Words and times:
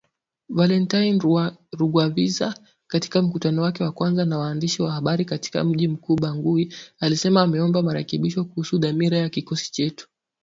Valentine 0.49 1.19
Rugwabiza 1.79 2.55
katika 2.87 3.21
mkutano 3.21 3.61
wake 3.61 3.83
wa 3.83 3.91
kwanza 3.91 4.25
na 4.25 4.37
waandishi 4.37 4.81
wa 4.81 4.91
habari 4.91 5.25
katika 5.25 5.63
mji 5.63 5.87
mkuu 5.87 6.15
Bangui 6.15 6.73
alisema 6.99 7.41
ameomba 7.41 7.81
marekebisho 7.81 8.45
kuhusu 8.45 8.77
dhamira 8.77 9.17
ya 9.17 9.29
kikosi 9.29 9.71
chetu 9.71 10.07